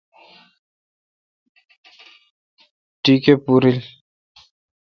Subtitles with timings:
[3.03, 3.75] ٹیکہ پورل۔